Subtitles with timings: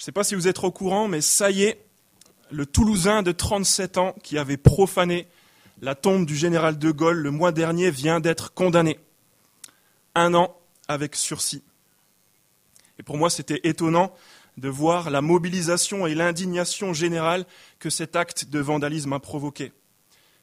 [0.00, 1.84] Je ne sais pas si vous êtes au courant, mais ça y est,
[2.50, 5.28] le Toulousain de 37 ans qui avait profané
[5.82, 8.98] la tombe du général de Gaulle le mois dernier vient d'être condamné.
[10.14, 10.56] Un an
[10.88, 11.62] avec sursis.
[12.98, 14.14] Et pour moi, c'était étonnant
[14.56, 17.44] de voir la mobilisation et l'indignation générale
[17.78, 19.70] que cet acte de vandalisme a provoqué.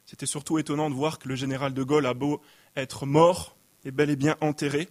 [0.06, 2.40] C'était surtout étonnant de voir que le général de Gaulle a beau
[2.76, 4.88] être mort et bel et bien enterré,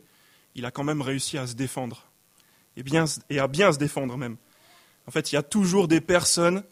[0.56, 2.12] il a quand même réussi à se défendre.
[2.76, 2.84] Et,
[3.30, 4.36] et à bien se défendre même.
[5.08, 6.64] En fait, il y a toujours des personnes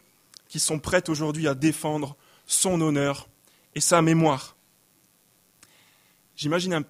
[0.48, 3.28] qui sont prêtes aujourd'hui à défendre son honneur
[3.74, 4.56] et sa mémoire.
[6.36, 6.84] J'imagine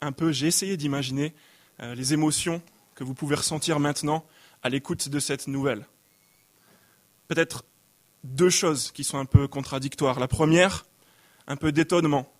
[0.00, 1.34] un, peu, j'ai essayé d'imaginer
[1.80, 2.62] euh, les émotions
[2.94, 4.26] que vous pouvez ressentir maintenant
[4.62, 5.86] à l'écoute de cette nouvelle.
[7.28, 7.64] Peut-être
[8.24, 10.18] deux choses qui sont un peu contradictoires.
[10.18, 10.86] La première,
[11.46, 12.32] un peu d'étonnement,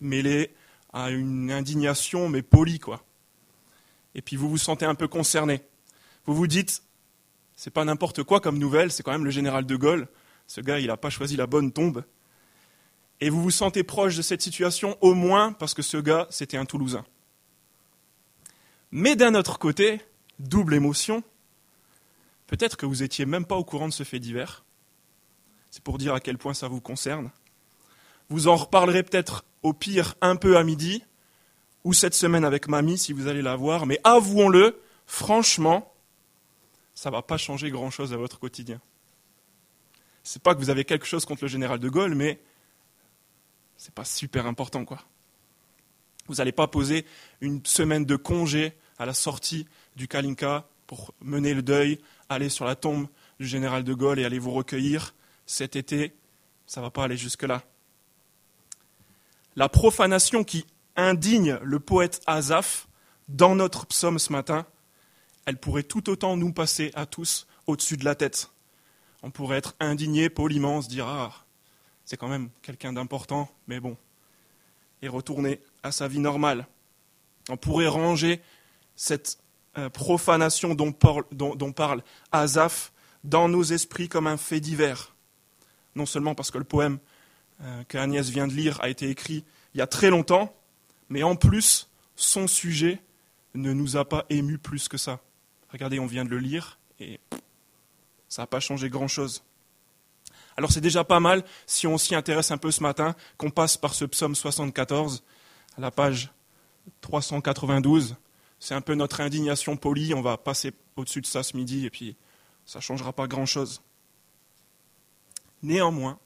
[0.00, 0.54] mêlé
[0.92, 3.04] à une indignation, mais polie, quoi.
[4.14, 5.62] Et puis vous vous sentez un peu concerné.
[6.26, 6.82] Vous vous dites,
[7.62, 10.08] c'est pas n'importe quoi comme nouvelle, c'est quand même le général de Gaulle.
[10.48, 12.02] Ce gars, il n'a pas choisi la bonne tombe.
[13.20, 16.56] Et vous vous sentez proche de cette situation au moins parce que ce gars, c'était
[16.56, 17.04] un Toulousain.
[18.90, 20.00] Mais d'un autre côté,
[20.40, 21.22] double émotion,
[22.48, 24.64] peut-être que vous n'étiez même pas au courant de ce fait divers.
[25.70, 27.30] C'est pour dire à quel point ça vous concerne.
[28.28, 31.04] Vous en reparlerez peut-être au pire un peu à midi,
[31.84, 35.91] ou cette semaine avec mamie si vous allez la voir, mais avouons-le, franchement,
[37.02, 38.80] ça ne va pas changer grand-chose à votre quotidien.
[40.22, 42.38] Ce n'est pas que vous avez quelque chose contre le général de Gaulle, mais
[43.76, 45.00] ce n'est pas super important, quoi.
[46.28, 47.04] Vous n'allez pas poser
[47.40, 52.66] une semaine de congé à la sortie du Kalinka pour mener le deuil, aller sur
[52.66, 53.08] la tombe
[53.40, 56.14] du général de Gaulle et aller vous recueillir cet été.
[56.66, 57.64] Ça ne va pas aller jusque-là.
[59.56, 62.86] La profanation qui indigne le poète Azaph
[63.26, 64.68] dans notre psaume ce matin,
[65.46, 68.50] elle pourrait tout autant nous passer à tous au-dessus de la tête.
[69.22, 71.44] On pourrait être indigné poliment, se dire Ah,
[72.04, 73.96] c'est quand même quelqu'un d'important, mais bon,
[75.00, 76.66] et retourner à sa vie normale.
[77.48, 78.40] On pourrait ranger
[78.94, 79.38] cette
[79.78, 80.92] euh, profanation dont
[81.72, 82.92] parle, Azaph
[83.24, 85.14] dans nos esprits comme un fait divers.
[85.94, 86.98] Non seulement parce que le poème
[87.62, 89.44] euh, que Agnès vient de lire a été écrit
[89.74, 90.54] il y a très longtemps,
[91.08, 93.00] mais en plus, son sujet
[93.54, 95.20] ne nous a pas émus plus que ça.
[95.72, 97.18] Regardez, on vient de le lire et
[98.28, 99.42] ça n'a pas changé grand-chose.
[100.56, 103.78] Alors c'est déjà pas mal, si on s'y intéresse un peu ce matin, qu'on passe
[103.78, 105.24] par ce psaume 74,
[105.78, 106.30] à la page
[107.00, 108.16] 392.
[108.60, 111.90] C'est un peu notre indignation polie, on va passer au-dessus de ça ce midi et
[111.90, 112.16] puis
[112.66, 113.82] ça ne changera pas grand-chose.
[115.62, 116.18] Néanmoins,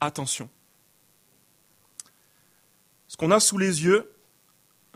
[0.00, 0.48] attention.
[3.08, 4.14] Ce qu'on a sous les yeux,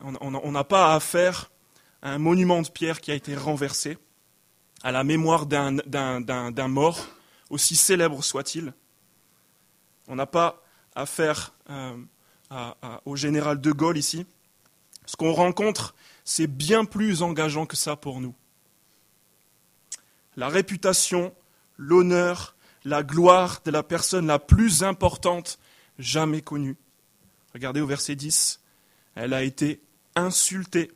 [0.00, 1.50] on n'a pas à faire
[2.04, 3.98] un monument de pierre qui a été renversé
[4.82, 7.09] à la mémoire d'un mort,
[7.48, 8.75] aussi célèbre soit-il.
[10.06, 10.62] On n'a pas
[10.94, 11.97] affaire euh,
[13.06, 14.26] au général de Gaulle ici.
[15.06, 15.94] Ce qu'on rencontre,
[16.25, 18.34] c'est bien plus engageant que ça pour nous.
[20.37, 21.34] La réputation,
[21.78, 22.54] l'honneur,
[22.84, 25.59] la gloire de la personne la plus importante
[25.98, 26.76] jamais connue.
[27.54, 28.60] Regardez au verset 10,
[29.14, 29.81] elle a été
[30.16, 30.93] insultée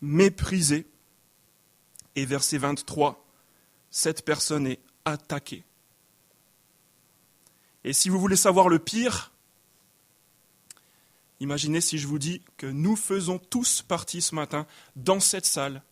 [0.00, 0.86] méprisé.
[2.16, 3.24] Et verset 23,
[3.90, 5.64] cette personne est attaquée.
[7.84, 9.32] Et si vous voulez savoir le pire,
[11.38, 14.66] imaginez si je vous dis que nous faisons tous partie ce matin,
[14.96, 15.82] dans cette salle,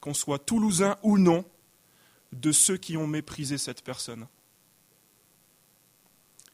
[0.00, 1.44] qu'on soit toulousain ou non,
[2.32, 4.26] de ceux qui ont méprisé cette personne.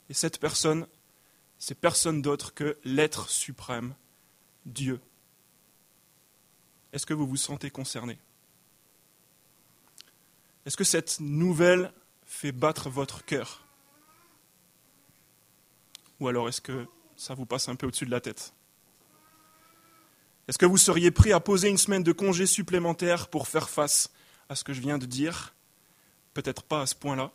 [0.09, 0.87] Et cette personne,
[1.59, 3.95] c'est personne d'autre que l'être suprême,
[4.67, 5.01] Dieu.
[6.95, 8.17] Est-ce que vous vous sentez concerné?
[10.65, 11.93] Est-ce que cette nouvelle
[12.25, 13.67] fait battre votre cœur?
[16.21, 18.55] Ou alors est-ce que ça vous passe un peu au-dessus de la tête?
[20.47, 24.11] Est-ce que vous seriez prêt à poser une semaine de congé supplémentaire pour faire face
[24.49, 25.53] à ce que je viens de dire?
[26.33, 27.33] Peut-être pas à ce point-là.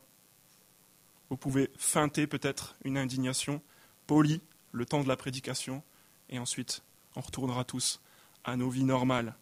[1.29, 3.61] Vous pouvez feinter peut-être une indignation
[4.07, 4.41] polie
[4.71, 5.83] le temps de la prédication,
[6.29, 6.81] et ensuite
[7.17, 7.99] on retournera tous
[8.45, 9.35] à nos vies normales.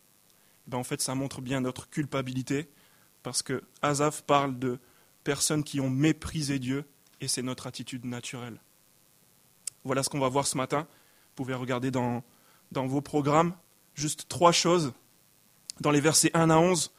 [0.67, 2.69] Ben, en fait, ça montre bien notre culpabilité,
[3.23, 4.79] parce que Azaf parle de
[5.23, 6.85] personnes qui ont méprisé Dieu,
[7.21, 8.59] et c'est notre attitude naturelle.
[9.83, 10.81] Voilà ce qu'on va voir ce matin.
[10.81, 12.23] Vous pouvez regarder dans,
[12.71, 13.53] dans vos programmes
[13.97, 14.93] juste trois choses.
[15.81, 16.91] Dans les versets 1 à 11,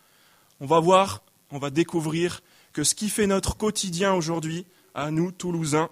[0.61, 2.43] on va voir, on va découvrir
[2.73, 5.91] que ce qui fait notre quotidien aujourd'hui, à nous, Toulousains,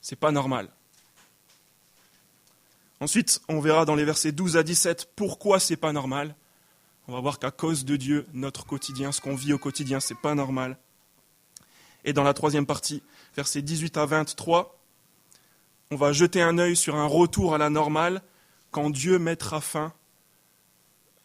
[0.00, 0.68] c'est pas normal.
[3.00, 6.36] Ensuite, on verra dans les versets 12 à 17 pourquoi c'est pas normal?
[7.06, 10.18] On va voir qu'à cause de Dieu, notre quotidien, ce qu'on vit au quotidien, c'est
[10.20, 10.78] pas normal.
[12.04, 13.02] Et dans la troisième partie,
[13.36, 14.78] versets 18 à 23,
[15.90, 18.22] on va jeter un œil sur un retour à la normale
[18.70, 19.92] quand Dieu mettra fin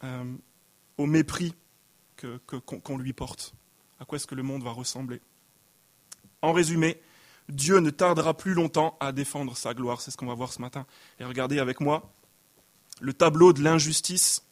[0.04, 0.36] euh,
[0.98, 1.56] au mépris
[2.76, 3.54] qu'on lui porte.
[4.00, 5.22] À quoi est-ce que le monde va ressembler?
[6.42, 7.02] En résumé,
[7.48, 10.02] Dieu ne tardera plus longtemps à défendre sa gloire.
[10.02, 10.86] C'est ce qu'on va voir ce matin.
[11.20, 12.14] Et regardez avec moi
[13.02, 14.44] le tableau de l'injustice,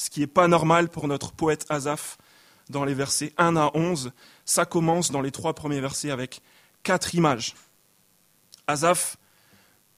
[0.00, 2.16] ce qui n'est pas normal pour notre poète Azaph
[2.70, 4.12] dans les versets 1 à 11.
[4.46, 6.40] Ça commence dans les trois premiers versets avec
[6.82, 7.54] quatre images.
[8.66, 9.18] Azaph,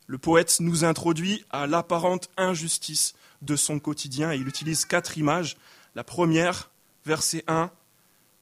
[0.08, 5.56] le poète, nous introduit à l'apparente injustice de son quotidien et il utilise quatre images.
[5.94, 6.72] La première,
[7.06, 7.70] verset 1,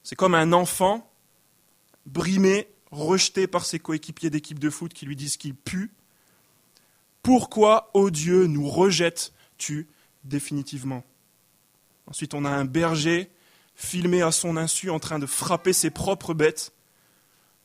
[0.03, 1.13] c'est comme un enfant
[2.07, 5.93] brimé, rejeté par ses coéquipiers d'équipe de foot qui lui disent qu'il pue.
[7.23, 9.89] Pourquoi, ô Dieu, nous rejettes-tu
[10.25, 11.05] définitivement?
[12.11, 13.31] Ensuite, on a un berger
[13.75, 16.73] filmé à son insu en train de frapper ses propres bêtes.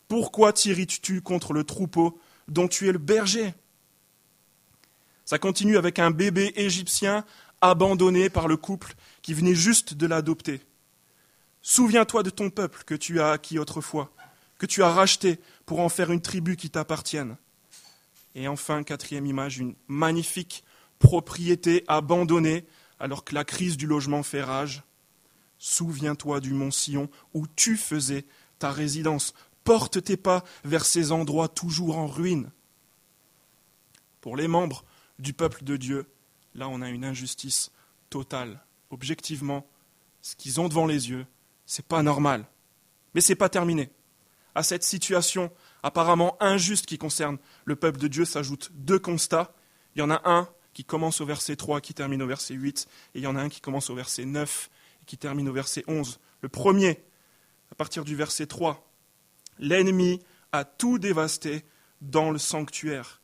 [0.08, 3.52] Pourquoi t'irrites-tu contre le troupeau dont tu es le berger?
[5.24, 7.24] Ça continue avec un bébé égyptien
[7.60, 10.60] abandonné par le couple qui venait juste de l'adopter.
[11.62, 14.12] Souviens-toi de ton peuple que tu as acquis autrefois,
[14.58, 17.36] que tu as racheté pour en faire une tribu qui t'appartienne.
[18.36, 20.62] Et enfin, quatrième image, une magnifique
[21.00, 22.64] propriété abandonnée
[22.98, 24.82] alors que la crise du logement fait rage.
[25.58, 28.26] Souviens-toi du mont Sion où tu faisais
[28.58, 29.34] ta résidence.
[29.64, 32.50] Porte tes pas vers ces endroits toujours en ruine.
[34.20, 34.84] Pour les membres
[35.18, 36.06] du peuple de Dieu,
[36.54, 37.70] là on a une injustice
[38.10, 38.60] totale.
[38.90, 39.66] Objectivement,
[40.22, 41.26] ce qu'ils ont devant les yeux,
[41.64, 42.46] c'est pas normal.
[43.14, 43.90] Mais c'est pas terminé.
[44.54, 45.50] À cette situation
[45.82, 49.54] apparemment injuste qui concerne le peuple de Dieu s'ajoutent deux constats.
[49.94, 52.86] Il y en a un qui commence au verset 3, qui termine au verset 8,
[53.14, 54.68] et il y en a un qui commence au verset 9
[55.00, 56.20] et qui termine au verset 11.
[56.42, 57.02] Le premier,
[57.72, 58.86] à partir du verset 3,
[59.58, 60.20] l'ennemi
[60.52, 61.64] a tout dévasté
[62.02, 63.22] dans le sanctuaire.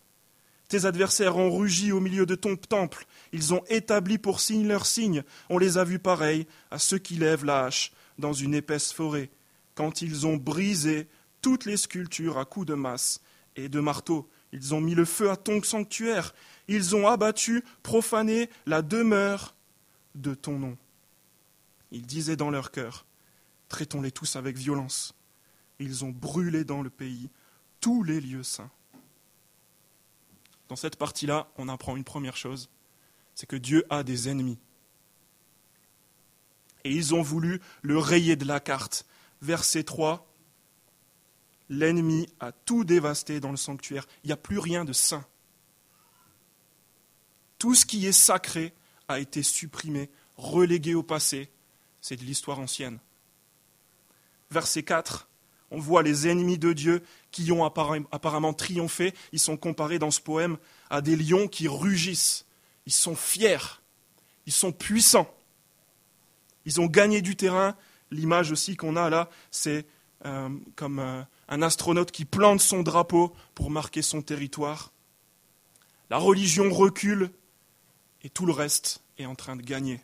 [0.69, 4.87] Tes adversaires ont rugi au milieu de ton temple, ils ont établi pour signe leur
[4.87, 8.95] signe, on les a vus pareils à ceux qui lèvent la hache dans une épaisse
[8.95, 9.29] forêt,
[9.75, 11.07] quand ils ont brisé
[11.43, 13.21] toutes les sculptures à coups de masse
[13.57, 14.31] et de marteau.
[14.53, 16.35] Ils ont mis le feu à ton sanctuaire.
[16.69, 19.55] Ils ont abattu, profané la demeure
[20.15, 20.77] de ton nom.
[21.91, 23.07] Ils disaient dans leur cœur
[23.69, 25.15] Traitons-les tous avec violence.
[25.79, 27.31] Ils ont brûlé dans le pays
[27.81, 28.71] tous les lieux saints.
[30.69, 32.69] Dans cette partie-là, on apprend une première chose
[33.35, 34.59] c'est que Dieu a des ennemis
[36.85, 39.07] et ils ont voulu le rayer de la carte.
[39.41, 40.32] Verset 3,
[41.73, 44.07] l'ennemi a tout dévasté dans le sanctuaire.
[44.23, 45.25] Il n'y a plus rien de saint.
[47.59, 48.75] Tout ce qui est sacré
[49.09, 51.49] a été supprimé, relégué au passé.
[52.01, 52.99] C'est de l'histoire ancienne.
[54.51, 55.29] Verset 4,
[55.71, 59.15] on voit les ennemis de Dieu qui ont apparemment triomphé.
[59.33, 60.59] Ils sont comparés dans ce poème
[60.91, 62.45] à des lions qui rugissent.
[62.85, 63.81] Ils sont fiers.
[64.45, 65.33] Ils sont puissants.
[66.67, 67.77] Ils ont gagné du terrain.
[68.11, 69.87] L'image aussi qu'on a là, c'est
[70.25, 74.93] euh, comme euh, un astronaute qui plante son drapeau pour marquer son territoire.
[76.11, 77.31] La religion recule
[78.23, 80.01] et tout le reste est en train de gagner.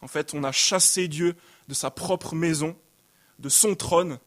[0.00, 1.36] En fait, on a chassé Dieu
[1.68, 2.76] de sa propre maison,
[3.38, 4.18] de son trône,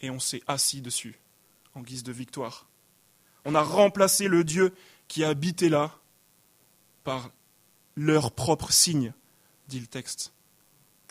[0.00, 1.18] et on s'est assis dessus
[1.74, 2.66] en guise de victoire.
[3.44, 4.74] On a remplacé le Dieu
[5.08, 5.96] qui habitait là
[7.04, 7.30] par
[7.96, 9.12] leur propre signe,
[9.68, 10.32] dit le texte.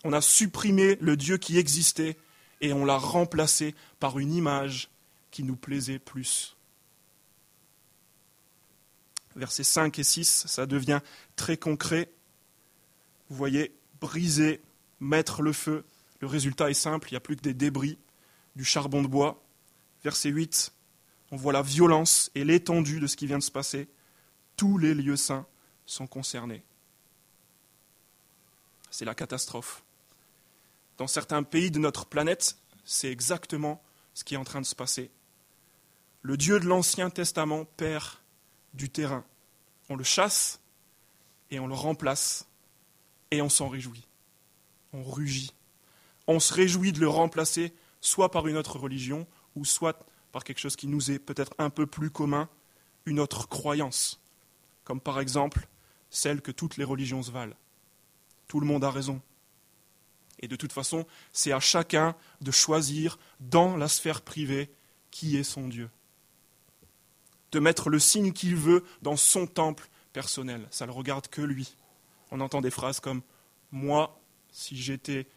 [0.04, 2.18] On a supprimé le Dieu qui existait
[2.62, 4.89] et on l'a remplacé par une image
[5.32, 6.56] qui nous plaisait plus.
[9.36, 11.00] Versets 5 et 6, ça devient
[11.36, 12.12] très concret.
[13.30, 14.62] Vous voyez, briser,
[15.00, 15.86] mettre le feu.
[16.20, 17.98] Le résultat est simple, il n'y a plus que des débris,
[18.56, 19.41] du charbon de bois.
[20.03, 20.74] Verset 8,
[21.32, 23.88] on voit la violence et l'étendue de ce qui vient de se passer.
[24.58, 25.48] Tous les lieux saints
[25.86, 26.63] sont concernés.
[28.91, 29.84] C'est la catastrophe
[31.01, 33.81] dans certains pays de notre planète, c'est exactement
[34.13, 35.10] ce qui est en train de se passer.
[36.22, 38.05] Le Dieu de l'Ancien Testament perd
[38.75, 39.25] du terrain.
[39.89, 40.62] On le chasse
[41.50, 42.48] et on le remplace
[43.31, 44.08] et on s'en réjouit.
[44.93, 45.55] On rugit.
[46.27, 50.60] On se réjouit de le remplacer soit par une autre religion ou soit par quelque
[50.60, 52.48] chose qui nous est peut-être un peu plus commun,
[53.08, 54.22] une autre croyance,
[54.84, 55.67] comme par exemple
[56.12, 57.58] celle que toutes les religions se valent.
[58.48, 59.20] Tout le monde a raison.
[60.42, 64.72] Et de toute façon, c'est à chacun de choisir dans la sphère privée
[65.12, 65.90] qui est son Dieu.
[67.52, 70.68] De mettre le signe qu'il veut dans son temple personnel.
[70.72, 71.76] Ça ne le regarde que lui.
[72.32, 73.22] On entend des phrases comme
[73.72, 74.20] Moi,
[74.52, 75.28] si j'étais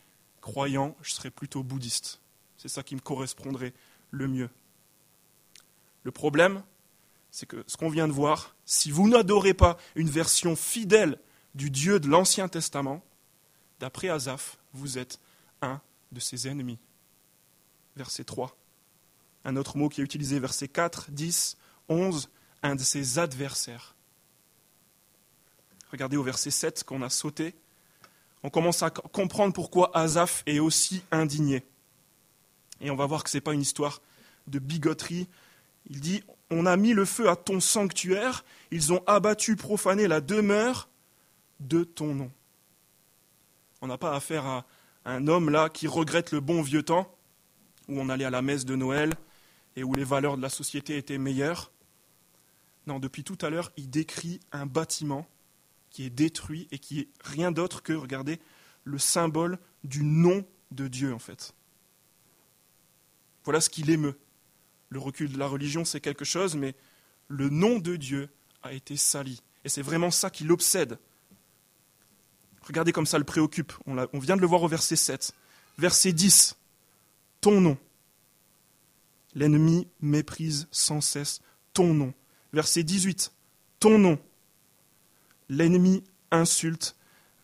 [0.41, 2.21] croyant, je serais plutôt bouddhiste.
[2.57, 3.75] C'est ça qui me correspondrait
[4.11, 4.51] le mieux.
[6.05, 6.63] Le problème,
[7.31, 11.19] c'est que ce qu'on vient de voir, si vous n'adorez pas une version fidèle
[11.55, 13.03] du Dieu de l'Ancien Testament,
[13.81, 15.21] d'après Azaph, vous êtes
[15.63, 15.81] un
[16.13, 16.79] de ses ennemis.
[17.97, 18.57] Verset 3.
[19.45, 21.57] Un autre mot qui est utilisé, verset 4, 10,
[21.89, 22.31] 11,
[22.63, 23.95] un de ses adversaires.
[25.91, 27.55] Regardez au verset 7 qu'on a sauté.
[28.43, 31.65] On commence à comprendre pourquoi Azaph est aussi indigné.
[32.81, 34.03] Et on va voir que ce n'est pas une histoire
[34.47, 35.29] de bigoterie.
[35.89, 40.21] Il dit On a mis le feu à ton sanctuaire, ils ont abattu, profané la
[40.21, 40.89] demeure
[41.61, 42.31] de ton nom.
[43.85, 44.65] On n'a pas affaire à
[45.05, 47.15] un homme là qui regrette le bon vieux temps,
[47.87, 49.13] où on allait à la messe de Noël
[49.77, 51.71] et où les valeurs de la société étaient meilleures.
[52.87, 55.29] Non, depuis tout à l'heure, il décrit un bâtiment
[55.91, 58.41] qui est détruit et qui est rien d'autre que, regardez,
[58.85, 61.53] le symbole du nom de Dieu, en fait.
[63.45, 64.19] Voilà ce qui l'émeut.
[64.89, 66.75] Le recul de la religion, c'est quelque chose, mais
[67.29, 68.31] le nom de Dieu
[68.63, 69.43] a été sali.
[69.63, 70.99] Et c'est vraiment ça qui l'obsède.
[72.67, 73.73] Regardez comme ça le préoccupe.
[73.87, 75.33] On, vient de le voir au verset 7.
[75.79, 76.57] Verset 10.
[77.41, 77.79] Ton nom.
[79.35, 81.41] L'ennemi méprise sans cesse
[81.73, 82.15] ton nom.
[82.53, 83.33] Verset 18.
[83.81, 84.19] Ton nom.
[85.49, 86.97] L'ennemi insulte.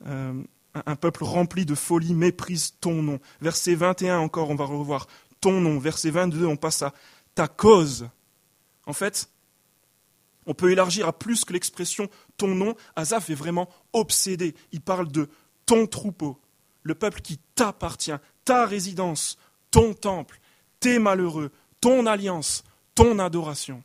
[0.06, 0.42] Euh,
[0.74, 3.20] un peuple rempli de folie méprise ton nom.
[3.40, 5.08] Verset 21 encore, on va revoir
[5.40, 5.78] ton nom.
[5.78, 6.94] Verset 22, on passe à
[7.34, 8.08] ta cause.
[8.86, 9.29] En fait,
[10.46, 12.74] on peut élargir à plus que l'expression ton nom.
[12.96, 14.54] Azaph est vraiment obsédé.
[14.72, 15.28] Il parle de
[15.66, 16.40] ton troupeau,
[16.82, 19.38] le peuple qui t'appartient, ta résidence,
[19.70, 20.40] ton temple,
[20.80, 23.82] tes malheureux, ton alliance, ton adoration.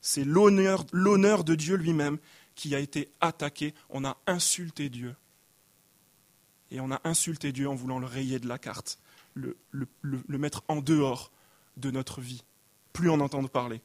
[0.00, 2.18] C'est l'honneur, de Dieu lui-même
[2.54, 3.74] qui a été attaqué.
[3.90, 5.14] On a insulté Dieu.
[6.70, 8.98] Et on a insulté Dieu en voulant le rayer de la carte,
[9.34, 9.56] le,
[10.28, 11.32] mettre en dehors
[11.76, 12.44] de notre vie,
[12.92, 13.80] plus en entendre parler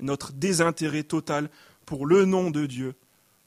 [0.00, 1.50] notre désintérêt total
[1.86, 2.94] pour le nom de Dieu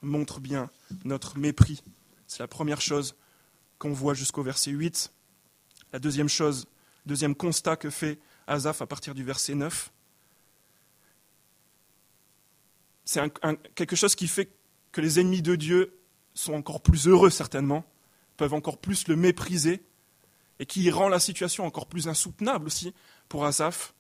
[0.02, 0.70] montre bien
[1.06, 1.84] notre mépris.
[2.28, 3.16] C'est la première chose
[3.80, 5.12] qu'on voit jusqu'au verset 8.
[5.92, 6.68] La deuxième chose,
[7.06, 9.92] deuxième constat que fait Azaph à partir du verset 9,
[13.06, 13.22] c'est
[13.76, 14.50] quelque chose qui fait
[14.92, 16.00] que les ennemis de Dieu
[16.34, 17.86] sont encore plus heureux certainement,
[18.38, 19.84] peuvent encore plus le mépriser,
[20.60, 22.94] et qui rend la situation encore plus insoutenable aussi
[23.28, 23.94] pour Azaph.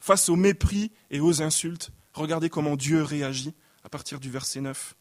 [0.00, 4.94] Face au mépris et aux insultes, regardez comment Dieu réagit à partir du verset 9.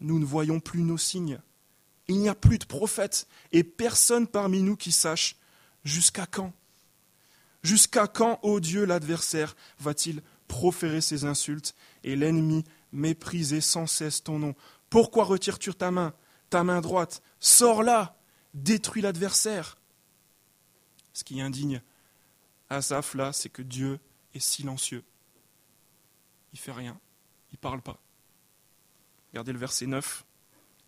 [0.00, 1.40] Nous ne voyons plus nos signes.
[2.06, 5.36] Il n'y a plus de prophètes et personne parmi nous qui sache
[5.84, 6.52] jusqu'à quand.
[7.62, 11.74] Jusqu'à quand, ô Dieu, l'adversaire va-t-il proférer ses insultes
[12.04, 14.54] et l'ennemi mépriser sans cesse ton nom?
[14.88, 16.14] Pourquoi retires-tu ta main,
[16.50, 17.20] ta main droite?
[17.40, 18.16] Sors là,
[18.54, 19.76] détruis l'adversaire.
[21.12, 21.82] Ce qui indigne
[22.70, 23.98] Asaph là, c'est que Dieu
[24.34, 25.04] est silencieux.
[26.52, 26.98] Il fait rien,
[27.50, 28.00] il ne parle pas.
[29.32, 30.24] Regardez le verset 9.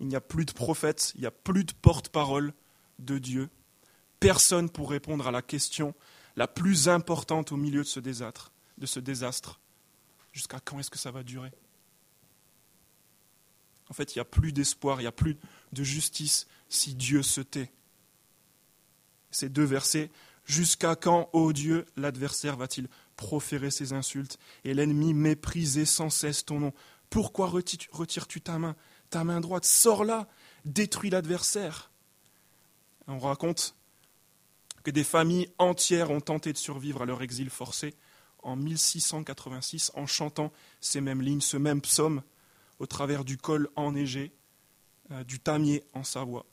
[0.00, 2.54] Il n'y a plus de prophètes, il n'y a plus de porte-parole
[2.98, 3.50] de Dieu.
[4.18, 5.94] Personne pour répondre à la question
[6.36, 8.52] la plus importante au milieu de ce désastre.
[8.78, 9.60] De ce désastre.
[10.32, 11.52] Jusqu'à quand est-ce que ça va durer?
[13.90, 15.36] En fait, il n'y a plus d'espoir, il n'y a plus
[15.72, 17.72] de justice si Dieu se tait.
[19.30, 20.10] Ces deux versets
[20.50, 26.58] Jusqu'à quand, ô Dieu, l'adversaire va-t-il proférer ses insultes et l'ennemi mépriser sans cesse ton
[26.58, 26.72] nom?
[27.08, 28.74] Pourquoi retires-tu ta main,
[29.10, 29.64] ta main droite?
[29.64, 30.26] Sors là,
[30.64, 31.92] détruis l'adversaire.
[33.06, 33.76] On raconte
[34.82, 37.94] que des familles entières ont tenté de survivre à leur exil forcé
[38.40, 42.24] en 1686 en chantant ces mêmes lignes, ce même psaume
[42.80, 44.32] au travers du col enneigé
[45.12, 46.44] euh, du Tamier en Savoie.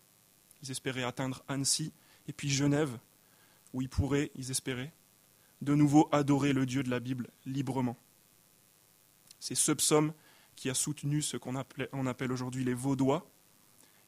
[0.62, 1.92] Ils espéraient atteindre Annecy
[2.28, 3.00] et puis Genève
[3.78, 4.92] où ils pourraient, ils espéraient,
[5.62, 7.96] de nouveau adorer le Dieu de la Bible librement.
[9.40, 10.14] C'est ce psaume
[10.56, 13.30] qui a soutenu ce qu'on appelle, aujourd'hui les Vaudois.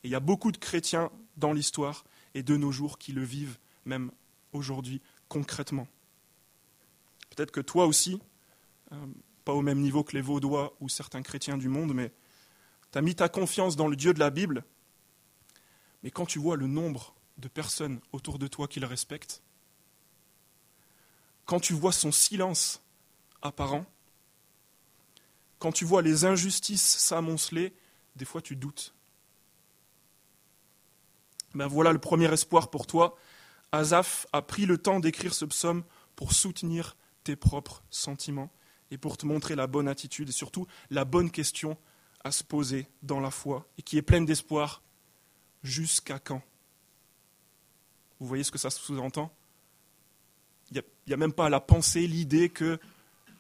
[0.04, 3.24] Et il y a beaucoup de chrétiens dans l'histoire et de nos jours qui le
[3.24, 4.12] vivent, même
[4.54, 5.88] aujourd'hui, concrètement.
[7.30, 8.20] Peut-être que toi aussi,
[8.92, 9.06] euh,
[9.46, 12.12] pas au même niveau que les Vaudois ou certains chrétiens du monde, mais
[12.92, 14.64] tu as mis ta confiance dans le Dieu de la Bible.
[16.02, 19.44] Mais quand tu vois le nombre de personnes autour de toi qui le respectent,
[21.50, 22.80] quand tu vois son silence
[23.42, 23.84] apparent,
[25.58, 27.74] quand tu vois les injustices s'amonceler,
[28.16, 28.94] des fois tu doutes.
[31.56, 33.18] Ben voilà le premier espoir pour toi.
[33.72, 35.84] Azaph a pris le temps d'écrire ce psaume
[36.16, 38.52] pour soutenir tes propres sentiments
[38.92, 41.80] et pour te montrer la bonne attitude et surtout la bonne question
[42.24, 44.84] à se poser dans la foi et qui est pleine d'espoir.
[45.64, 46.44] Jusqu'à quand?
[48.20, 49.34] Vous voyez ce que ça sous-entend?
[50.72, 52.80] N'y a, même pas la pensée, l'idée que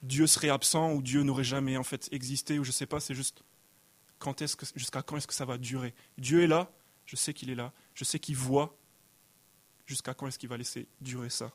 [0.03, 2.99] Dieu serait absent ou Dieu n'aurait jamais en fait existé ou je ne sais pas,
[2.99, 3.43] c'est juste
[4.17, 6.71] quand est-ce que, jusqu'à quand est-ce que ça va durer Dieu est là,
[7.05, 8.77] je sais qu'il est là, je sais qu'il voit,
[9.85, 11.51] jusqu'à quand est-ce qu'il va laisser durer ça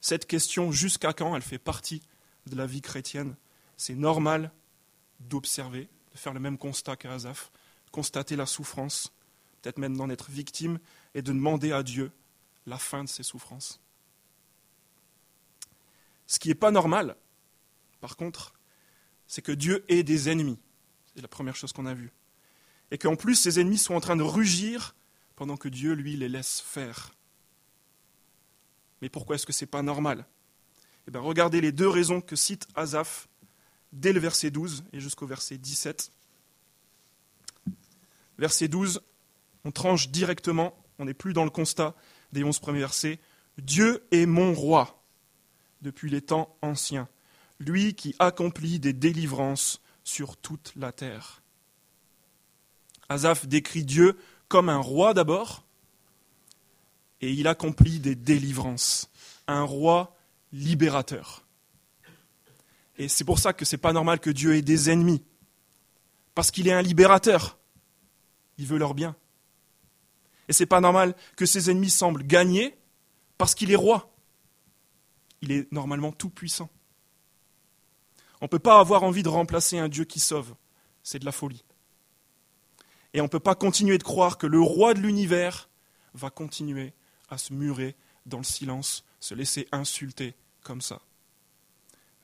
[0.00, 2.02] Cette question, jusqu'à quand, elle fait partie
[2.46, 3.34] de la vie chrétienne.
[3.76, 4.52] C'est normal
[5.20, 7.50] d'observer, de faire le même constat qu'Azaph,
[7.90, 9.12] constater la souffrance,
[9.62, 10.78] peut-être même d'en être victime,
[11.14, 12.12] et de demander à Dieu
[12.66, 13.80] la fin de ces souffrances.
[16.26, 17.16] Ce qui n'est pas normal,
[18.00, 18.52] par contre,
[19.26, 20.58] c'est que Dieu ait des ennemis.
[21.14, 22.12] C'est la première chose qu'on a vue.
[22.90, 24.94] Et qu'en plus, ces ennemis sont en train de rugir
[25.34, 27.12] pendant que Dieu, lui, les laisse faire.
[29.02, 30.26] Mais pourquoi est-ce que ce n'est pas normal?
[31.06, 33.28] Eh bien, regardez les deux raisons que cite Azaph
[33.92, 36.10] dès le verset 12 et jusqu'au verset 17.
[38.38, 39.00] Verset 12,
[39.64, 41.94] on tranche directement, on n'est plus dans le constat
[42.32, 43.18] des onze premiers versets.
[43.58, 45.02] Dieu est mon roi
[45.82, 47.08] depuis les temps anciens,
[47.58, 51.42] lui qui accomplit des délivrances sur toute la terre.
[53.08, 54.18] Azaph décrit Dieu
[54.48, 55.64] comme un roi d'abord,
[57.20, 59.10] et il accomplit des délivrances,
[59.46, 60.14] un roi
[60.52, 61.44] libérateur.
[62.98, 65.22] Et c'est pour ça que ce n'est pas normal que Dieu ait des ennemis,
[66.34, 67.58] parce qu'il est un libérateur.
[68.58, 69.16] Il veut leur bien.
[70.48, 72.78] Et ce n'est pas normal que ses ennemis semblent gagner,
[73.38, 74.14] parce qu'il est roi.
[75.42, 76.70] Il est normalement tout puissant.
[78.40, 80.54] On ne peut pas avoir envie de remplacer un Dieu qui sauve.
[81.02, 81.64] C'est de la folie.
[83.12, 85.70] Et on ne peut pas continuer de croire que le roi de l'univers
[86.14, 86.92] va continuer
[87.28, 91.00] à se murer dans le silence, se laisser insulter comme ça.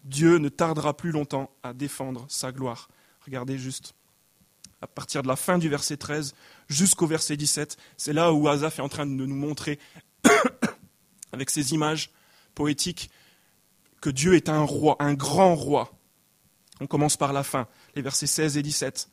[0.04, 2.88] Dieu ne tardera plus longtemps à défendre sa gloire.
[3.24, 3.94] Regardez juste,
[4.82, 6.34] à partir de la fin du verset 13
[6.68, 9.78] jusqu'au verset 17, c'est là où Asaph est en train de nous montrer,
[11.32, 12.10] avec ses images
[12.54, 13.10] poétiques,
[14.00, 15.92] que Dieu est un roi, un grand roi,
[16.80, 19.08] on commence par la fin, les versets 16 et 17.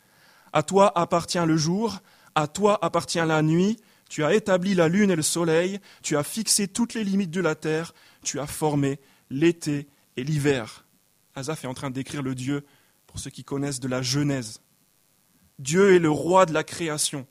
[0.52, 2.00] À toi appartient le jour,
[2.34, 3.78] à toi appartient la nuit,
[4.10, 7.41] tu as établi la lune et le soleil, tu as fixé toutes les limites de
[7.41, 10.88] la terre, tu as formé l'été et l'hiver.
[11.36, 12.65] Asaph est en train d'écrire le Dieu
[13.06, 14.62] pour ceux qui connaissent de la Genèse.
[15.60, 17.28] Dieu est le roi de la création.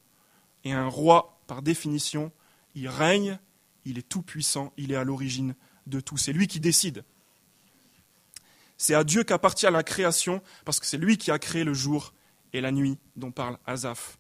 [0.65, 2.31] Et un roi, par définition,
[2.75, 3.39] il règne,
[3.85, 5.55] il est tout puissant, il est à l'origine
[5.87, 6.19] de tout.
[6.19, 7.05] C'est lui qui décide.
[8.77, 12.13] C'est à Dieu qu'appartient la création, parce que c'est lui qui a créé le jour
[12.53, 14.19] et la nuit dont parle Azaph.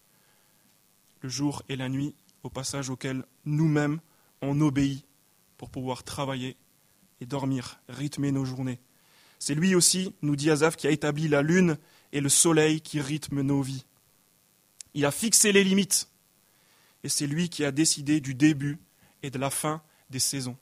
[1.21, 4.01] Le jour et la nuit, au passage auquel nous-mêmes
[4.40, 5.05] on obéit
[5.59, 6.57] pour pouvoir travailler
[7.21, 8.81] et dormir, rythmer nos journées.
[9.38, 11.77] C'est lui aussi, nous dit Azaph, qui a établi la lune
[12.12, 13.85] et le soleil qui rythment nos vies.
[14.99, 16.09] Il a fixé les limites,
[17.05, 18.81] et c'est lui qui a décidé du début
[19.23, 19.81] et de la fin
[20.11, 20.57] des saisons.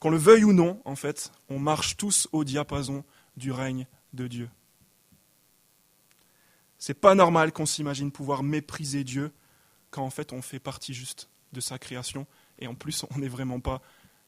[0.00, 3.04] Qu'on le veuille ou non, en fait, on marche tous au diapason
[3.36, 4.50] du règne de Dieu.
[6.80, 9.30] C'est pas normal qu'on s'imagine pouvoir mépriser Dieu
[9.92, 12.26] quand en fait on fait partie juste de sa création
[12.58, 13.82] et en plus on n'est vraiment pas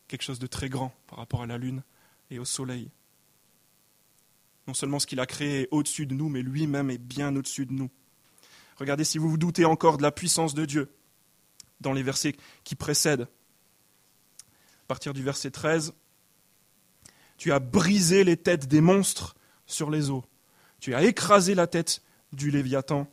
[0.06, 1.82] quelque chose de très grand par rapport à la lune
[2.30, 2.92] et au soleil.
[4.70, 7.66] Non seulement ce qu'il a créé est au-dessus de nous, mais lui-même est bien au-dessus
[7.66, 7.90] de nous.
[8.76, 10.94] Regardez si vous vous doutez encore de la puissance de Dieu
[11.80, 13.26] dans les versets qui précèdent
[14.86, 15.92] partir du verset 13.
[17.36, 19.34] Tu as brisé les têtes des monstres
[19.66, 20.24] sur les eaux.
[20.78, 22.00] Tu as écrasé la tête
[22.32, 23.12] du Léviathan.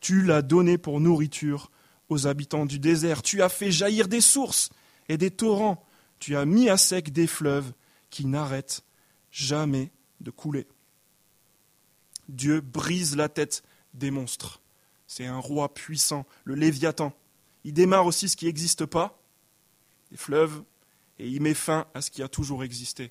[0.00, 1.70] Tu l'as donné pour nourriture
[2.10, 3.22] aux habitants du désert.
[3.22, 4.68] Tu as fait jaillir des sources
[5.08, 5.82] et des torrents.
[6.18, 7.72] Tu as mis à sec des fleuves
[8.10, 8.84] qui n'arrêtent
[9.30, 9.90] jamais
[10.20, 10.66] de couler.
[12.28, 13.62] Dieu brise la tête
[13.94, 14.60] des monstres.
[15.06, 17.12] C'est un roi puissant, le Léviathan.
[17.64, 19.18] Il démarre aussi ce qui n'existe pas,
[20.10, 20.62] les fleuves,
[21.18, 23.10] et il met fin à ce qui a toujours existé.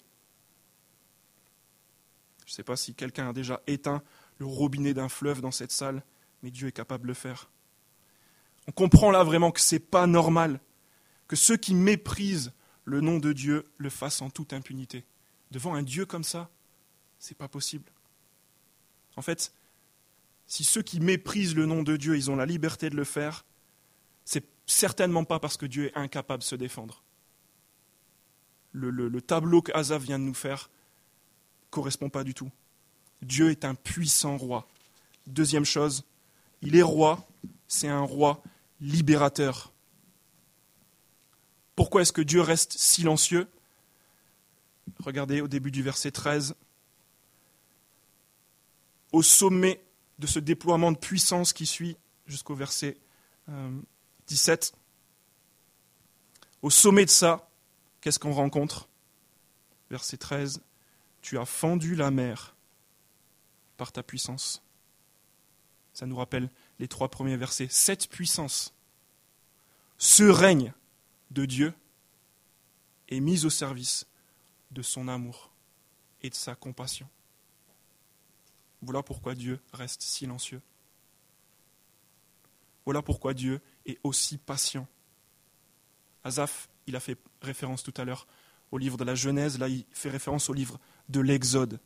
[2.45, 4.01] Je ne sais pas si quelqu'un a déjà éteint
[4.38, 6.03] le robinet d'un fleuve dans cette salle,
[6.43, 7.49] mais Dieu est capable de le faire.
[8.67, 10.60] On comprend là vraiment que ce n'est pas normal
[11.27, 12.53] que ceux qui méprisent
[12.86, 15.03] le nom de Dieu le fassent en toute impunité.
[15.51, 16.49] Devant un Dieu comme ça,
[17.19, 17.91] ce n'est pas possible.
[19.17, 19.51] En fait,
[20.45, 23.43] si ceux qui méprisent le nom de Dieu, ils ont la liberté de le faire,
[24.23, 27.03] c'est certainement pas parce que Dieu est incapable de se défendre
[28.77, 30.69] le, tableau que Asa vient de nous faire
[31.69, 32.49] correspond pas du tout.
[33.21, 34.67] Dieu est un puissant roi.
[35.25, 36.06] Deuxième chose,
[36.62, 37.27] il est roi,
[37.67, 38.41] c'est un roi
[38.80, 39.73] libérateur.
[41.75, 43.47] Pourquoi est-ce que Dieu reste silencieux?
[44.99, 46.56] Regardez au début du verset 13.
[49.17, 49.84] Au sommet
[50.19, 52.97] de ce déploiement de puissance qui suit jusqu'au verset
[54.27, 54.73] 17.
[54.75, 54.77] Euh,
[56.62, 57.49] au sommet de ça,
[57.99, 58.88] qu'est-ce qu'on rencontre?
[59.89, 60.62] Verset 13.
[61.23, 62.56] Tu as fendu la mer
[63.75, 64.62] par ta puissance.
[65.93, 67.69] Ça nous rappelle les trois premiers versets.
[67.71, 68.75] Cette puissance,
[69.97, 70.73] ce règne
[71.32, 71.73] de Dieu
[73.10, 74.06] est mise au service
[74.69, 75.51] de son amour
[76.21, 77.10] et de sa compassion.
[78.82, 80.62] Voilà pourquoi Dieu reste silencieux.
[82.86, 84.88] Voilà pourquoi Dieu est aussi patient.
[86.24, 88.28] Azaph, il a fait référence tout à l'heure
[88.72, 91.80] au livre de la Genèse, là il fait référence au livre de l'Exode.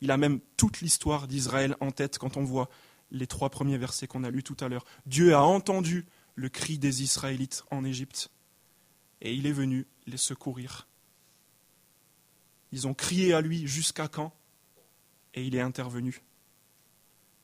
[0.00, 2.68] Il a même toute l'histoire d'Israël en tête quand on voit
[3.10, 4.84] les trois premiers versets qu'on a lus tout à l'heure.
[5.06, 8.30] Dieu a entendu le cri des Israélites en Égypte
[9.20, 10.86] et il est venu les secourir.
[12.72, 14.32] Ils ont crié à lui jusqu'à quand?
[15.34, 16.22] Et il est intervenu.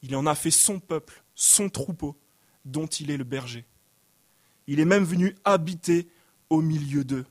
[0.02, 2.16] Il en a fait son peuple, son troupeau,
[2.64, 3.66] dont il est le berger.
[4.66, 6.08] Il est même venu habiter
[6.48, 7.26] au milieu d'eux.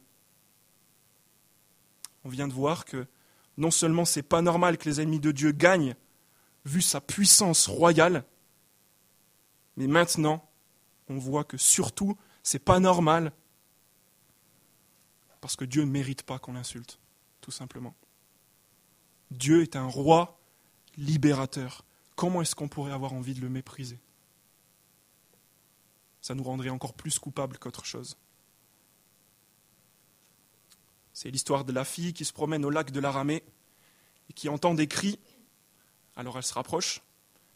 [2.23, 3.07] On vient de voir que
[3.57, 5.95] non seulement c'est pas normal que les ennemis de Dieu gagnent,
[6.65, 8.25] vu sa puissance royale,
[9.77, 10.49] mais maintenant,
[11.07, 13.31] on voit que surtout, c'est pas normal
[15.41, 16.99] parce que Dieu ne mérite pas qu'on l'insulte,
[17.41, 17.95] tout simplement.
[19.31, 20.38] Dieu est un roi
[20.99, 21.83] libérateur.
[22.15, 23.99] Comment est-ce qu'on pourrait avoir envie de le mépriser?
[26.21, 28.17] Ça nous rendrait encore plus coupables qu'autre chose.
[31.13, 33.43] C'est l'histoire de la fille qui se promène au lac de l'Aramée
[34.29, 35.19] et qui entend des cris.
[36.15, 37.01] Alors elle se rapproche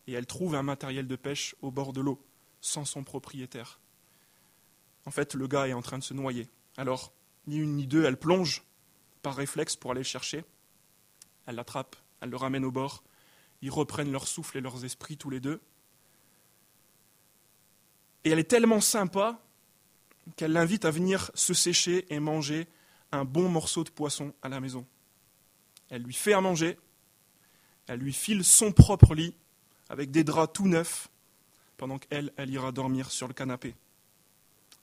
[0.08, 2.22] et elle trouve un matériel de pêche au bord de l'eau,
[2.62, 3.80] sans son propriétaire.
[5.06, 6.50] En fait, le gars est en train de se noyer.
[6.78, 7.12] Alors,
[7.48, 8.64] ni une ni deux, elle plonge
[9.22, 10.46] par réflexe pour aller le chercher.
[11.46, 13.04] Elle l'attrape, elle le ramène au bord.
[13.64, 15.62] Ils reprennent leur souffle et leurs esprits tous les deux.
[18.26, 19.40] Et elle est tellement sympa
[20.36, 22.68] qu'elle l'invite à venir se sécher et manger
[23.14, 24.86] un bon morceau de poisson à la maison.
[25.90, 26.78] Elle lui fait à manger,
[27.88, 29.34] elle lui file son propre lit
[29.88, 31.08] avec des draps tout neufs,
[31.78, 33.76] pendant qu'elle, elle ira dormir sur le canapé.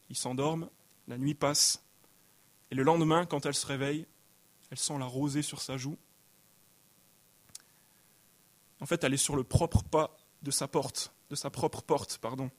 [0.09, 0.71] Ils s'endorment,
[1.07, 1.83] la nuit passe,
[2.71, 4.07] et le lendemain, quand elle se réveille,
[4.71, 5.99] elle sent la rosée sur sa joue.
[8.81, 12.19] En fait, elle est sur le propre pas de sa porte, de sa propre porte,
[12.19, 12.51] pardon.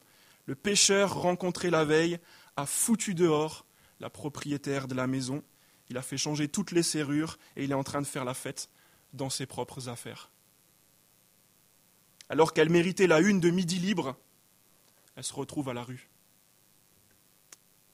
[0.45, 2.19] Le pêcheur rencontré la veille
[2.55, 3.65] a foutu dehors
[3.99, 5.43] la propriétaire de la maison.
[5.89, 8.34] Il a fait changer toutes les serrures et il est en train de faire la
[8.34, 8.69] fête
[9.13, 10.31] dans ses propres affaires.
[12.29, 14.15] Alors qu'elle méritait la une de midi libre,
[15.15, 16.10] elle se retrouve à la rue.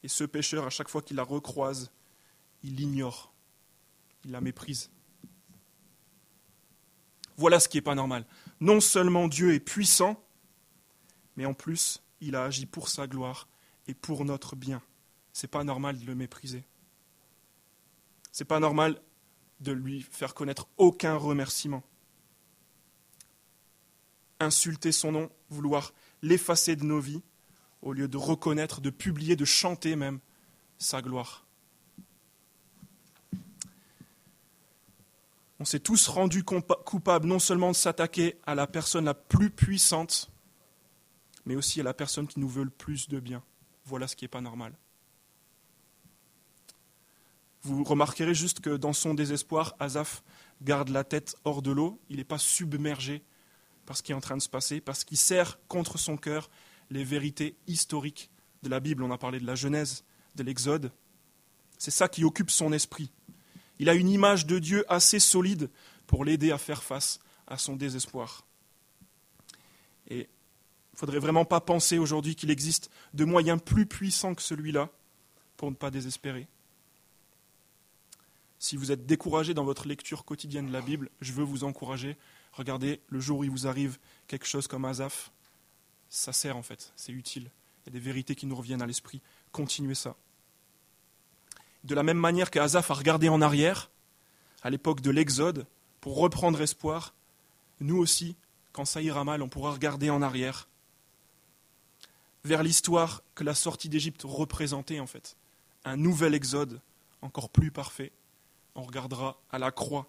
[0.03, 1.91] Et ce pêcheur, à chaque fois qu'il la recroise,
[2.63, 3.33] il l'ignore,
[4.23, 4.91] il la méprise.
[7.37, 8.25] Voilà ce qui n'est pas normal.
[8.59, 10.21] Non seulement Dieu est puissant,
[11.35, 13.47] mais en plus, il a agi pour sa gloire
[13.87, 14.81] et pour notre bien.
[15.33, 16.65] Ce n'est pas normal de le mépriser.
[18.31, 19.01] Ce n'est pas normal
[19.59, 21.83] de lui faire connaître aucun remerciement.
[24.39, 27.23] Insulter son nom, vouloir l'effacer de nos vies,
[27.81, 30.19] au lieu de reconnaître, de publier, de chanter même
[30.77, 31.46] sa gloire.
[35.59, 40.29] On s'est tous rendus coupables non seulement de s'attaquer à la personne la plus puissante,
[41.45, 43.43] mais aussi à la personne qui nous veut le plus de bien.
[43.85, 44.73] Voilà ce qui n'est pas normal.
[47.63, 50.23] Vous remarquerez juste que dans son désespoir, Azaph
[50.61, 53.23] garde la tête hors de l'eau, il n'est pas submergé
[53.85, 56.49] par ce qui est en train de se passer, parce qu'il sert contre son cœur
[56.89, 58.29] les vérités historiques
[58.63, 59.03] de la Bible.
[59.03, 60.03] On a parlé de la Genèse,
[60.35, 60.91] de l'Exode.
[61.77, 63.11] C'est ça qui occupe son esprit.
[63.79, 65.69] Il a une image de Dieu assez solide
[66.07, 68.45] pour l'aider à faire face à son désespoir.
[70.09, 74.41] Et il ne faudrait vraiment pas penser aujourd'hui qu'il existe de moyens plus puissants que
[74.41, 74.89] celui-là
[75.57, 76.47] pour ne pas désespérer.
[78.59, 82.17] Si vous êtes découragé dans votre lecture quotidienne de la Bible, je veux vous encourager.
[82.53, 85.31] Regardez, le jour où il vous arrive quelque chose comme Azaph,
[86.09, 87.51] ça sert en fait, c'est utile.
[87.85, 89.21] Il y a des vérités qui nous reviennent à l'esprit.
[89.51, 90.15] Continuez ça
[91.87, 93.89] de la même manière qu'Azaph a regardé en arrière,
[94.61, 95.65] à l'époque de l'Exode,
[96.01, 97.15] pour reprendre espoir,
[97.79, 98.35] nous aussi,
[98.73, 100.67] quand ça ira mal, on pourra regarder en arrière,
[102.43, 105.37] vers l'histoire que la sortie d'Égypte représentait en fait,
[105.85, 106.81] un nouvel Exode
[107.21, 108.11] encore plus parfait.
[108.75, 110.07] On regardera à la croix.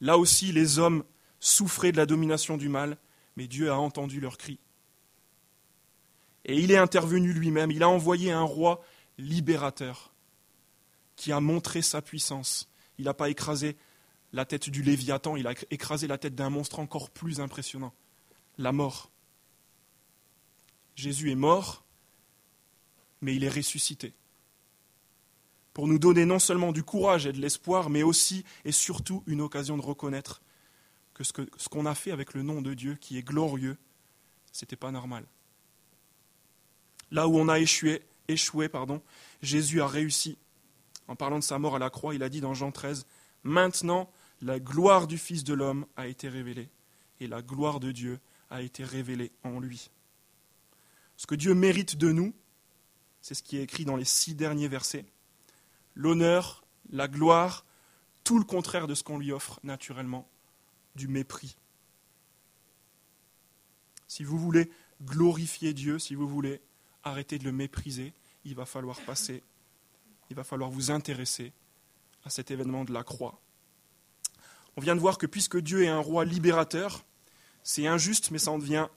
[0.00, 1.04] Là aussi, les hommes
[1.38, 2.98] souffraient de la domination du mal,
[3.36, 4.58] mais Dieu a entendu leurs cris.
[6.44, 8.82] Et il est intervenu lui-même, il a envoyé un roi
[9.16, 10.11] libérateur
[11.22, 12.68] qui a montré sa puissance.
[12.98, 13.76] Il n'a pas écrasé
[14.32, 17.94] la tête du Léviathan, il a écrasé la tête d'un monstre encore plus impressionnant,
[18.58, 19.12] la mort.
[20.96, 21.84] Jésus est mort,
[23.20, 24.14] mais il est ressuscité.
[25.74, 29.42] Pour nous donner non seulement du courage et de l'espoir, mais aussi et surtout une
[29.42, 30.42] occasion de reconnaître
[31.14, 33.76] que ce qu'on a fait avec le nom de Dieu, qui est glorieux,
[34.50, 35.24] ce n'était pas normal.
[37.12, 39.00] Là où on a échoué, échoué pardon,
[39.40, 40.36] Jésus a réussi.
[41.08, 43.06] En parlant de sa mort à la croix, il a dit dans Jean 13,
[43.44, 44.10] Maintenant
[44.40, 46.68] la gloire du Fils de l'homme a été révélée,
[47.20, 48.18] et la gloire de Dieu
[48.50, 49.90] a été révélée en lui.
[51.16, 52.34] Ce que Dieu mérite de nous,
[53.20, 55.06] c'est ce qui est écrit dans les six derniers versets.
[55.94, 57.64] L'honneur, la gloire,
[58.24, 60.28] tout le contraire de ce qu'on lui offre naturellement,
[60.96, 61.56] du mépris.
[64.08, 64.70] Si vous voulez
[65.02, 66.60] glorifier Dieu, si vous voulez
[67.04, 68.12] arrêter de le mépriser,
[68.44, 69.42] il va falloir passer,
[70.32, 71.52] il va falloir vous intéresser
[72.24, 73.38] à cet événement de la croix.
[74.78, 77.04] On vient de voir que puisque Dieu est un roi libérateur,
[77.62, 78.88] c'est injuste, mais ça en devient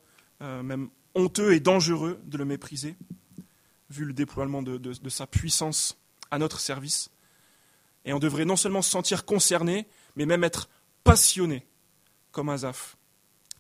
[0.42, 2.96] euh, même honteux et dangereux de le mépriser,
[3.90, 5.98] vu le déploiement de, sa puissance
[6.32, 7.10] à notre service.
[8.06, 10.70] Et on devrait non seulement se sentir concerné, mais même être
[11.04, 11.68] passionné,
[12.32, 12.96] comme Azaf,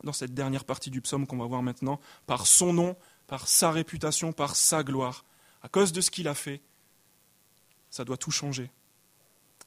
[0.06, 2.96] dans cette dernière partie du psaume qu'on va voir maintenant, par son nom,
[3.28, 5.26] par sa réputation, par sa gloire.
[5.62, 6.62] À cause de ce qu'il a fait,
[7.95, 8.69] ça doit tout changer.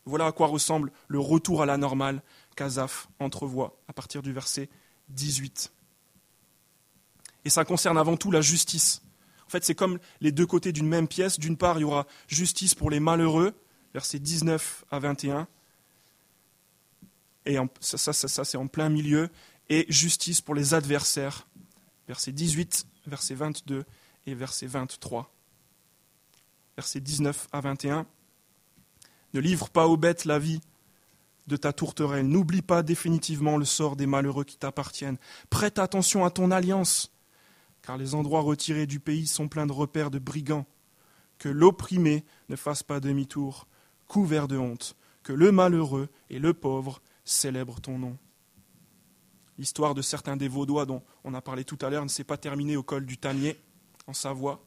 [0.04, 2.22] Voilà à quoi ressemble le retour à la normale
[2.56, 4.68] qu'Azaf entrevoit à partir du verset
[5.08, 5.72] 18.
[7.46, 9.00] Et ça concerne avant tout la justice.
[9.46, 11.38] En fait, c'est comme les deux côtés d'une même pièce.
[11.38, 13.54] D'une part, il y aura justice pour les malheureux,
[13.94, 15.48] versets 19 à 21.
[17.46, 19.30] Et ça, ça, ça c'est en plein milieu.
[19.70, 21.46] Et justice pour les adversaires,
[22.06, 23.86] versets 18, verset 22
[24.26, 25.32] et verset 23.
[26.76, 28.06] Versets 19 à 21.
[29.34, 30.60] Ne livre pas aux bêtes la vie
[31.46, 32.26] de ta tourterelle.
[32.26, 35.18] N'oublie pas définitivement le sort des malheureux qui t'appartiennent.
[35.50, 37.12] Prête attention à ton alliance
[37.82, 40.66] car les endroits retirés du pays sont pleins de repères de brigands.
[41.38, 43.66] Que l'opprimé ne fasse pas demi-tour,
[44.08, 48.18] couvert de honte, que le malheureux et le pauvre célèbrent ton nom.
[49.56, 52.36] L'histoire de certains des Vaudois dont on a parlé tout à l'heure ne s'est pas
[52.36, 53.58] terminée au col du Tanier,
[54.06, 54.64] en Savoie.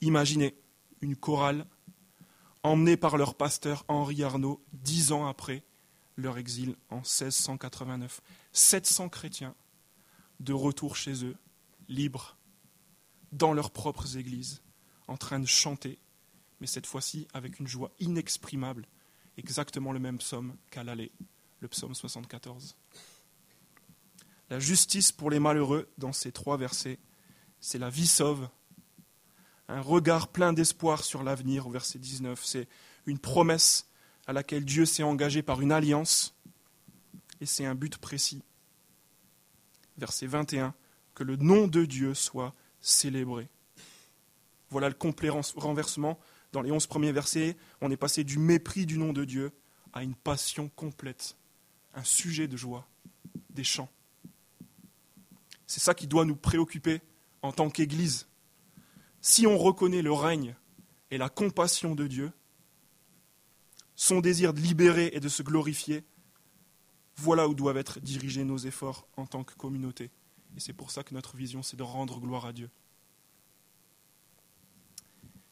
[0.00, 0.56] Imaginez
[1.00, 1.66] une chorale
[2.64, 5.62] emmenée par leur pasteur Henri Arnaud dix ans après
[6.16, 8.20] leur exil en 1689.
[8.52, 9.54] 700 chrétiens
[10.40, 11.36] de retour chez eux,
[11.88, 12.36] libres,
[13.32, 14.62] dans leurs propres églises,
[15.06, 15.98] en train de chanter,
[16.60, 18.86] mais cette fois-ci avec une joie inexprimable,
[19.36, 21.12] exactement le même psaume qu'à l'aller,
[21.60, 22.76] le psaume 74.
[24.50, 26.98] La justice pour les malheureux, dans ces trois versets,
[27.60, 28.48] c'est la vie sauve,
[29.68, 32.68] un regard plein d'espoir sur l'avenir, au verset 19, c'est
[33.06, 33.88] une promesse
[34.26, 36.34] à laquelle Dieu s'est engagé par une alliance,
[37.40, 38.42] et c'est un but précis.
[39.98, 40.74] Verset 21,
[41.14, 43.48] que le nom de Dieu soit célébré.
[44.70, 46.18] Voilà le complet renversement.
[46.52, 49.52] Dans les onze premiers versets, on est passé du mépris du nom de Dieu
[49.92, 51.36] à une passion complète,
[51.94, 52.86] un sujet de joie,
[53.50, 53.90] des chants.
[55.66, 57.00] C'est ça qui doit nous préoccuper
[57.42, 58.26] en tant qu'Église.
[59.26, 60.54] Si on reconnaît le règne
[61.10, 62.30] et la compassion de Dieu,
[63.96, 66.04] son désir de libérer et de se glorifier,
[67.16, 70.10] voilà où doivent être dirigés nos efforts en tant que communauté.
[70.58, 72.68] Et c'est pour ça que notre vision, c'est de rendre gloire à Dieu.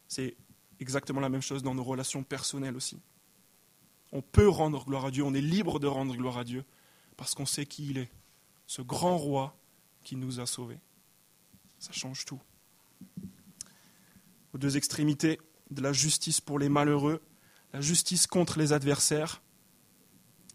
[0.07, 0.37] C'est
[0.79, 3.01] exactement la même chose dans nos relations personnelles aussi.
[4.13, 6.67] On peut rendre gloire à Dieu, on est libre de rendre gloire à Dieu,
[7.17, 8.13] parce qu'on sait qui il est,
[8.67, 9.57] ce grand roi
[10.05, 10.79] qui nous a sauvés.
[11.79, 12.43] Ça change tout.
[14.55, 17.23] Aux deux extrémités de la justice pour les malheureux,
[17.73, 19.43] la justice contre les adversaires,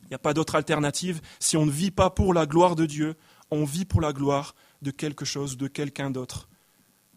[0.04, 1.22] il n'y a pas d'autre alternative.
[1.40, 3.16] Si on ne vit pas pour la gloire de Dieu,
[3.52, 6.48] on vit pour la gloire de quelque chose, de quelqu'un d'autre,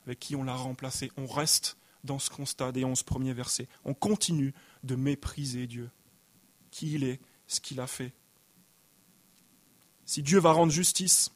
[0.07, 1.12] avec qui on l'a remplacé.
[1.16, 3.69] On reste dans ce constat des onze premiers versets.
[3.85, 5.90] On continue de mépriser Dieu,
[6.71, 8.12] qui il est, ce qu'il a fait.
[10.05, 11.31] Si Dieu va rendre justice,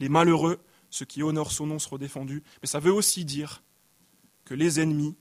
[0.00, 0.60] les malheureux,
[0.90, 3.62] ceux qui honorent son nom seront défendus, mais ça veut aussi dire
[4.46, 5.14] que les ennemis,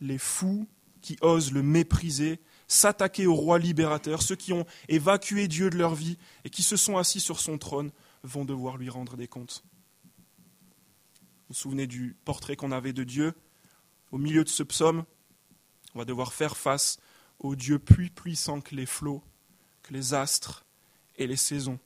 [0.00, 0.68] les fous
[1.00, 5.96] qui osent le mépriser, s'attaquer au roi libérateur, ceux qui ont évacué Dieu de leur
[5.96, 7.90] vie et qui se sont assis sur son trône
[8.22, 9.64] vont devoir lui rendre des comptes.
[11.24, 13.34] Vous vous souvenez du portrait qu'on avait de Dieu
[14.12, 15.04] Au milieu de ce psaume,
[15.94, 16.98] on va devoir faire face
[17.40, 19.24] au Dieu plus puissant que les flots,
[19.82, 20.64] que les astres
[21.16, 21.80] et les saisons.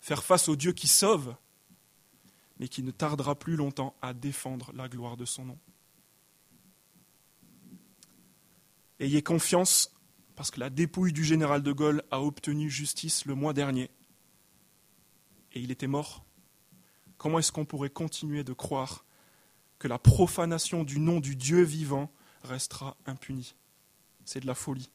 [0.00, 1.36] Faire face au Dieu qui sauve,
[2.58, 5.58] mais qui ne tardera plus longtemps à défendre la gloire de son nom.
[8.98, 9.92] Ayez confiance
[10.36, 13.90] parce que la dépouille du général de Gaulle a obtenu justice le mois dernier,
[15.52, 16.24] et il était mort,
[17.16, 19.06] comment est-ce qu'on pourrait continuer de croire
[19.78, 23.54] que la profanation du nom du Dieu vivant restera impunie?
[24.26, 24.90] C'est de la folie.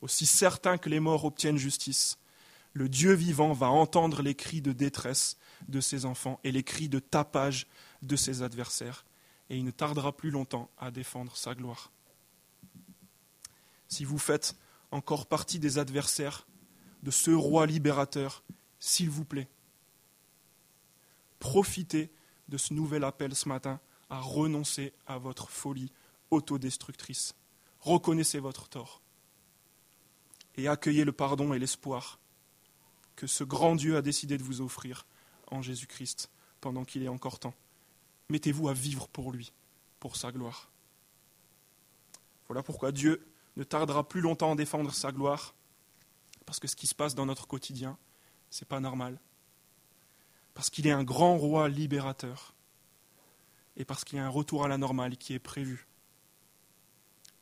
[0.00, 2.18] Aussi certain que les morts obtiennent justice,
[2.72, 5.36] le Dieu vivant va entendre les cris de détresse
[5.68, 7.66] de ses enfants et les cris de tapage
[8.02, 9.04] de ses adversaires,
[9.50, 11.90] et il ne tardera plus longtemps à défendre sa gloire.
[13.88, 14.56] Si vous faites
[14.90, 16.46] encore partie des adversaires
[17.02, 18.42] de ce roi libérateur,
[18.80, 19.48] s'il vous plaît,
[21.38, 22.10] profitez
[22.48, 25.92] de ce nouvel appel ce matin à renoncer à votre folie
[26.30, 27.34] autodestructrice.
[27.80, 29.02] Reconnaissez votre tort
[30.56, 32.18] et accueillez le pardon et l'espoir
[33.16, 35.06] que ce grand Dieu a décidé de vous offrir
[35.50, 37.54] en Jésus-Christ pendant qu'il est encore temps.
[38.28, 39.52] Mettez-vous à vivre pour lui,
[40.00, 40.70] pour sa gloire.
[42.48, 45.54] Voilà pourquoi Dieu ne tardera plus longtemps à défendre sa gloire,
[46.46, 47.98] parce que ce qui se passe dans notre quotidien,
[48.50, 49.20] ce n'est pas normal.
[50.54, 52.54] Parce qu'il est un grand roi libérateur,
[53.76, 55.86] et parce qu'il y a un retour à la normale qui est prévu.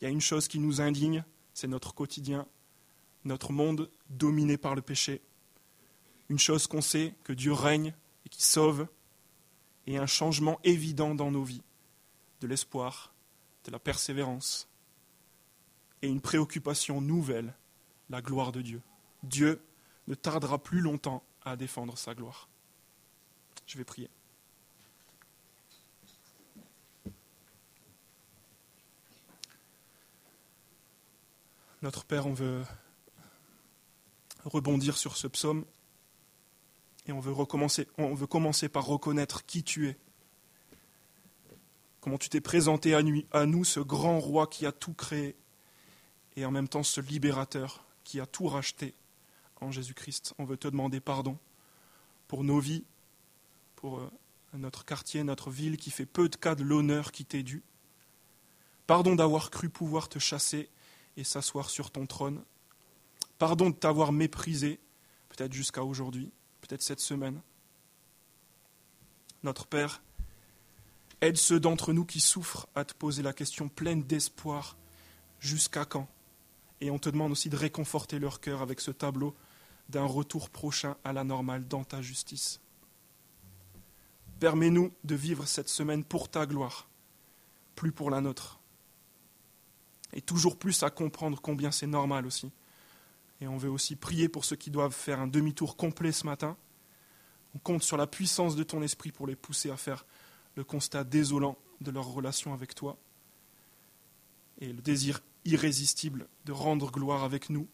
[0.00, 2.46] Il y a une chose qui nous indigne, c'est notre quotidien,
[3.24, 5.20] notre monde dominé par le péché.
[6.30, 7.92] Une chose qu'on sait, que Dieu règne
[8.24, 8.86] et qui sauve,
[9.88, 11.64] et un changement évident dans nos vies,
[12.40, 13.12] de l'espoir,
[13.64, 14.68] de la persévérance,
[16.02, 17.52] et une préoccupation nouvelle,
[18.10, 18.80] la gloire de Dieu.
[19.24, 19.60] Dieu
[20.06, 22.48] ne tardera plus longtemps à défendre sa gloire.
[23.66, 24.08] Je vais prier.
[31.82, 32.62] Notre Père, on veut
[34.44, 35.64] rebondir sur ce psaume
[37.10, 39.98] et on veut, recommencer, on veut commencer par reconnaître qui tu es.
[42.00, 45.36] Comment tu t'es présenté à nous, ce grand roi qui a tout créé
[46.36, 48.94] et en même temps ce libérateur qui a tout racheté
[49.60, 50.34] en Jésus-Christ.
[50.38, 51.36] On veut te demander pardon
[52.28, 52.84] pour nos vies,
[53.74, 54.10] pour euh,
[54.54, 57.64] notre quartier, notre ville qui fait peu de cas de l'honneur qui t'est dû.
[58.86, 60.70] Pardon d'avoir cru pouvoir te chasser
[61.16, 62.44] et s'asseoir sur ton trône.
[63.36, 64.78] Pardon de t'avoir méprisé,
[65.28, 66.30] peut-être jusqu'à aujourd'hui,
[66.78, 67.40] cette semaine.
[69.42, 70.02] Notre Père,
[71.20, 74.76] aide ceux d'entre nous qui souffrent à te poser la question pleine d'espoir.
[75.40, 76.06] Jusqu'à quand
[76.80, 79.34] Et on te demande aussi de réconforter leur cœur avec ce tableau
[79.88, 82.60] d'un retour prochain à la normale dans ta justice.
[84.38, 86.88] Permets-nous de vivre cette semaine pour ta gloire,
[87.74, 88.60] plus pour la nôtre
[90.12, 92.50] et toujours plus à comprendre combien c'est normal aussi.
[93.40, 96.56] Et on veut aussi prier pour ceux qui doivent faire un demi-tour complet ce matin.
[97.54, 100.04] On compte sur la puissance de ton esprit pour les pousser à faire
[100.56, 102.98] le constat désolant de leur relation avec toi
[104.58, 107.66] et le désir irrésistible de rendre gloire avec nous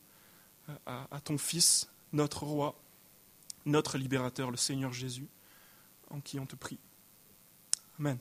[0.69, 2.81] euh, à, à ton Fils, notre Roi,
[3.65, 5.29] notre Libérateur, le Seigneur Jésus,
[6.11, 6.79] en qui on te prie.
[7.99, 8.19] Amen.